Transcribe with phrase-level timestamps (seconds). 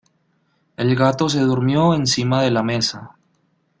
[0.77, 3.11] El gato se durmió encima de la mesa.